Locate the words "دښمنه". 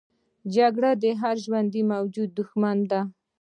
2.39-2.85